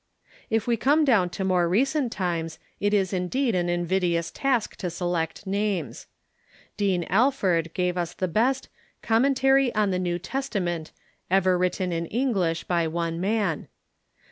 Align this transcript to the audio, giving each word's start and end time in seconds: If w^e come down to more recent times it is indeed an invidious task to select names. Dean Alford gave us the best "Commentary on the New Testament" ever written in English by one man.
If 0.49 0.65
w^e 0.65 0.79
come 0.79 1.05
down 1.05 1.29
to 1.29 1.43
more 1.43 1.69
recent 1.69 2.11
times 2.11 2.57
it 2.79 2.91
is 2.91 3.13
indeed 3.13 3.53
an 3.53 3.69
invidious 3.69 4.31
task 4.31 4.75
to 4.77 4.89
select 4.89 5.45
names. 5.45 6.07
Dean 6.75 7.03
Alford 7.03 7.71
gave 7.75 7.99
us 7.99 8.15
the 8.15 8.27
best 8.27 8.67
"Commentary 9.03 9.71
on 9.75 9.91
the 9.91 9.99
New 9.99 10.17
Testament" 10.17 10.91
ever 11.39 11.55
written 11.55 11.91
in 11.91 12.07
English 12.07 12.63
by 12.63 12.87
one 12.87 13.19
man. 13.21 13.67